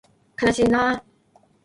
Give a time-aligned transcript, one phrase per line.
[0.35, 1.03] かなしいな